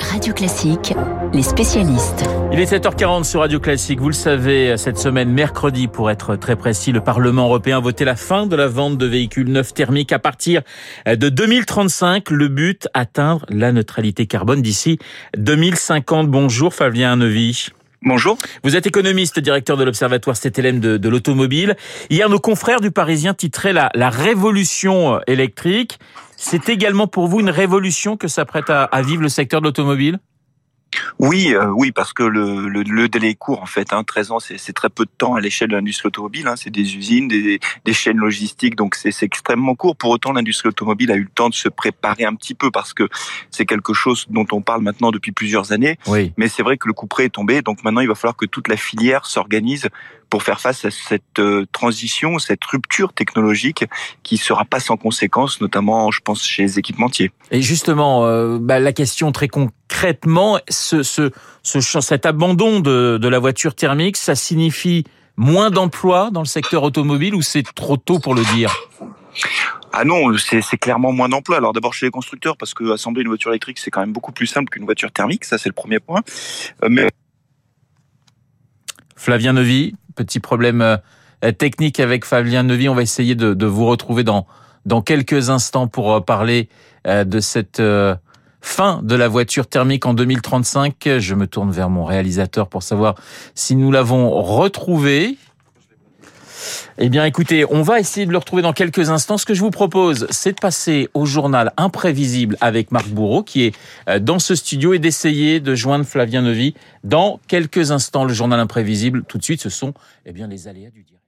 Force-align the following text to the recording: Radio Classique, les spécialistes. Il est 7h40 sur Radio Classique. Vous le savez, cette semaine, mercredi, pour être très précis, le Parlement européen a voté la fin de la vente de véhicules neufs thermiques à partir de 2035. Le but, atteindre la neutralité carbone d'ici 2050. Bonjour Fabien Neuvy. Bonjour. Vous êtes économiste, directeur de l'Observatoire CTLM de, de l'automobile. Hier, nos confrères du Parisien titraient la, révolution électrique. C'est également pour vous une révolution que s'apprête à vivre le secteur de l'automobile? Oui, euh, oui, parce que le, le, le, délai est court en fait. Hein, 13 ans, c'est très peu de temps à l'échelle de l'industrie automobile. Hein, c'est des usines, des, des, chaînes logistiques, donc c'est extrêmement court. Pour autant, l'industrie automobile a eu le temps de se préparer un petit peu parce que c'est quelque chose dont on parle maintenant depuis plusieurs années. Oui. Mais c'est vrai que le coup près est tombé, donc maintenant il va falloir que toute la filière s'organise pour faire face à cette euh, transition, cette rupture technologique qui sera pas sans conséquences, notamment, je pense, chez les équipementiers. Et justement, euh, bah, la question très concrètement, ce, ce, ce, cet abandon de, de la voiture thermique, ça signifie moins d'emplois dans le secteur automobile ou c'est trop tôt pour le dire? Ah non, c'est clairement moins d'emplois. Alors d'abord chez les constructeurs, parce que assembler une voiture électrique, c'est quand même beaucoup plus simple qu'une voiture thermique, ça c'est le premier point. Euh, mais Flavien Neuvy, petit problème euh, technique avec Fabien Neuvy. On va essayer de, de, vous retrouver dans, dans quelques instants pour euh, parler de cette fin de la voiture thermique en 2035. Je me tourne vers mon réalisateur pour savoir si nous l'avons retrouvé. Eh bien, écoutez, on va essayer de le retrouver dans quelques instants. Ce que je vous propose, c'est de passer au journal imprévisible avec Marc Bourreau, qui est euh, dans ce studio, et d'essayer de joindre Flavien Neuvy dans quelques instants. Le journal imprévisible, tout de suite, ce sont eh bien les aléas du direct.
Radio 0.00 0.32
Classique, 0.32 0.94
les 1.32 1.42
spécialistes. 1.42 2.24
Il 2.52 2.60
est 2.60 2.72
7h40 2.72 3.24
sur 3.24 3.40
Radio 3.40 3.60
Classique. 3.60 4.00
Vous 4.00 4.08
le 4.08 4.14
savez, 4.14 4.76
cette 4.76 4.98
semaine, 4.98 5.30
mercredi, 5.30 5.88
pour 5.88 6.10
être 6.10 6.36
très 6.36 6.56
précis, 6.56 6.92
le 6.92 7.00
Parlement 7.00 7.44
européen 7.44 7.78
a 7.78 7.80
voté 7.80 8.04
la 8.04 8.16
fin 8.16 8.46
de 8.46 8.56
la 8.56 8.68
vente 8.68 8.98
de 8.98 9.06
véhicules 9.06 9.50
neufs 9.50 9.74
thermiques 9.74 10.12
à 10.12 10.18
partir 10.18 10.62
de 11.06 11.28
2035. 11.28 12.30
Le 12.30 12.48
but, 12.48 12.88
atteindre 12.94 13.44
la 13.48 13.72
neutralité 13.72 14.26
carbone 14.26 14.62
d'ici 14.62 14.98
2050. 15.36 16.28
Bonjour 16.28 16.74
Fabien 16.74 17.16
Neuvy. 17.16 17.68
Bonjour. 18.02 18.38
Vous 18.62 18.76
êtes 18.76 18.86
économiste, 18.86 19.40
directeur 19.40 19.76
de 19.76 19.82
l'Observatoire 19.82 20.36
CTLM 20.38 20.78
de, 20.78 20.96
de 20.98 21.08
l'automobile. 21.08 21.76
Hier, 22.10 22.28
nos 22.28 22.38
confrères 22.38 22.80
du 22.80 22.92
Parisien 22.92 23.34
titraient 23.34 23.72
la, 23.72 24.10
révolution 24.10 25.20
électrique. 25.26 25.98
C'est 26.36 26.68
également 26.68 27.08
pour 27.08 27.26
vous 27.26 27.40
une 27.40 27.50
révolution 27.50 28.16
que 28.16 28.28
s'apprête 28.28 28.70
à 28.70 29.02
vivre 29.02 29.22
le 29.22 29.28
secteur 29.28 29.60
de 29.60 29.66
l'automobile? 29.66 30.20
Oui, 31.18 31.52
euh, 31.54 31.66
oui, 31.74 31.90
parce 31.90 32.12
que 32.12 32.22
le, 32.22 32.68
le, 32.68 32.82
le, 32.82 33.08
délai 33.08 33.30
est 33.30 33.34
court 33.34 33.60
en 33.60 33.66
fait. 33.66 33.92
Hein, 33.92 34.04
13 34.04 34.30
ans, 34.30 34.38
c'est 34.40 34.72
très 34.72 34.88
peu 34.88 35.04
de 35.04 35.10
temps 35.16 35.34
à 35.34 35.40
l'échelle 35.40 35.68
de 35.68 35.74
l'industrie 35.74 36.08
automobile. 36.08 36.46
Hein, 36.46 36.54
c'est 36.56 36.70
des 36.70 36.96
usines, 36.96 37.26
des, 37.26 37.58
des, 37.84 37.92
chaînes 37.92 38.18
logistiques, 38.18 38.76
donc 38.76 38.94
c'est 38.94 39.22
extrêmement 39.22 39.74
court. 39.74 39.96
Pour 39.96 40.10
autant, 40.10 40.32
l'industrie 40.32 40.68
automobile 40.68 41.10
a 41.10 41.16
eu 41.16 41.22
le 41.22 41.28
temps 41.28 41.48
de 41.48 41.54
se 41.54 41.68
préparer 41.68 42.24
un 42.24 42.34
petit 42.34 42.54
peu 42.54 42.70
parce 42.70 42.94
que 42.94 43.08
c'est 43.50 43.66
quelque 43.66 43.94
chose 43.94 44.26
dont 44.30 44.46
on 44.52 44.60
parle 44.60 44.82
maintenant 44.82 45.10
depuis 45.10 45.32
plusieurs 45.32 45.72
années. 45.72 45.98
Oui. 46.06 46.32
Mais 46.36 46.48
c'est 46.48 46.62
vrai 46.62 46.76
que 46.76 46.86
le 46.86 46.94
coup 46.94 47.06
près 47.06 47.24
est 47.24 47.30
tombé, 47.30 47.62
donc 47.62 47.82
maintenant 47.82 48.00
il 48.00 48.08
va 48.08 48.14
falloir 48.14 48.36
que 48.36 48.46
toute 48.46 48.68
la 48.68 48.76
filière 48.76 49.26
s'organise 49.26 49.88
pour 50.30 50.42
faire 50.42 50.60
face 50.60 50.84
à 50.84 50.90
cette 50.90 51.38
euh, 51.38 51.66
transition, 51.72 52.38
cette 52.38 52.64
rupture 52.64 53.12
technologique 53.12 53.84
qui 54.22 54.36
sera 54.36 54.64
pas 54.64 54.80
sans 54.80 54.96
conséquences, 54.96 55.60
notamment, 55.60 56.10
je 56.10 56.20
pense, 56.20 56.44
chez 56.44 56.62
les 56.62 56.78
équipementiers. 56.78 57.30
Et 57.50 57.62
justement, 57.62 58.26
euh, 58.26 58.58
bah, 58.60 58.78
la 58.78 58.92
question 58.92 59.32
très 59.32 59.48
concrètement, 59.98 60.60
ce, 60.68 61.02
ce, 61.02 61.32
ce, 61.64 61.80
cet 61.80 62.24
abandon 62.24 62.78
de, 62.78 63.18
de 63.20 63.28
la 63.28 63.40
voiture 63.40 63.74
thermique, 63.74 64.16
ça 64.16 64.36
signifie 64.36 65.02
moins 65.36 65.70
d'emplois 65.70 66.30
dans 66.30 66.40
le 66.40 66.46
secteur 66.46 66.84
automobile 66.84 67.34
ou 67.34 67.42
c'est 67.42 67.64
trop 67.74 67.96
tôt 67.96 68.20
pour 68.20 68.36
le 68.36 68.42
dire? 68.54 68.72
Ah 69.92 70.04
non, 70.04 70.36
c'est 70.38 70.76
clairement 70.76 71.10
moins 71.10 71.28
d'emplois. 71.28 71.56
Alors 71.56 71.72
d'abord 71.72 71.94
chez 71.94 72.06
les 72.06 72.12
constructeurs, 72.12 72.56
parce 72.56 72.74
que 72.74 72.92
assembler 72.92 73.22
une 73.22 73.28
voiture 73.28 73.50
électrique, 73.50 73.80
c'est 73.80 73.90
quand 73.90 73.98
même 73.98 74.12
beaucoup 74.12 74.30
plus 74.30 74.46
simple 74.46 74.68
qu'une 74.70 74.84
voiture 74.84 75.10
thermique, 75.10 75.44
ça 75.44 75.58
c'est 75.58 75.68
le 75.68 75.74
premier 75.74 75.98
point. 75.98 76.20
Euh, 76.84 76.88
mais 76.88 77.08
Flavien 79.16 79.52
Neuvy, 79.52 79.96
petit 80.14 80.38
problème 80.38 80.80
euh, 80.80 81.50
technique 81.50 81.98
avec 81.98 82.24
Fabien 82.24 82.62
Neuvy. 82.62 82.88
On 82.88 82.94
va 82.94 83.02
essayer 83.02 83.34
de, 83.34 83.52
de, 83.52 83.66
vous 83.66 83.86
retrouver 83.86 84.22
dans, 84.22 84.46
dans 84.86 85.02
quelques 85.02 85.50
instants 85.50 85.88
pour 85.88 86.14
euh, 86.14 86.20
parler 86.20 86.68
de 87.04 87.40
cette 87.40 87.80
fin 88.60 89.00
de 89.02 89.14
la 89.14 89.28
voiture 89.28 89.66
thermique 89.66 90.06
en 90.06 90.14
2035. 90.14 91.18
Je 91.18 91.34
me 91.34 91.46
tourne 91.46 91.70
vers 91.70 91.90
mon 91.90 92.04
réalisateur 92.04 92.68
pour 92.68 92.82
savoir 92.82 93.14
si 93.54 93.76
nous 93.76 93.90
l'avons 93.90 94.30
retrouvé. 94.42 95.36
Eh 96.98 97.08
bien, 97.08 97.24
écoutez, 97.24 97.64
on 97.70 97.82
va 97.82 98.00
essayer 98.00 98.26
de 98.26 98.32
le 98.32 98.38
retrouver 98.38 98.62
dans 98.62 98.72
quelques 98.72 99.10
instants. 99.10 99.38
Ce 99.38 99.46
que 99.46 99.54
je 99.54 99.60
vous 99.60 99.70
propose, 99.70 100.26
c'est 100.30 100.52
de 100.52 100.60
passer 100.60 101.08
au 101.14 101.26
journal 101.26 101.72
imprévisible 101.76 102.56
avec 102.60 102.90
Marc 102.90 103.08
Bourreau, 103.08 103.42
qui 103.42 103.64
est 103.64 103.74
euh, 104.08 104.18
dans 104.18 104.38
ce 104.38 104.54
studio, 104.54 104.94
et 104.94 104.98
d'essayer 104.98 105.60
de 105.60 105.74
joindre 105.74 106.04
Flavien 106.04 106.42
Neuvy 106.42 106.74
dans 107.04 107.40
quelques 107.46 107.92
instants. 107.92 108.24
Le 108.24 108.34
journal 108.34 108.58
imprévisible, 108.58 109.22
tout 109.24 109.38
de 109.38 109.44
suite, 109.44 109.60
ce 109.60 109.70
sont 109.70 109.94
eh 110.26 110.32
bien 110.32 110.48
les 110.48 110.66
aléas 110.66 110.90
du 110.90 111.02
direct. 111.02 111.18